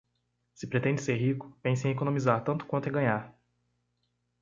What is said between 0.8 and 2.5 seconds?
ser rico, pense em economizar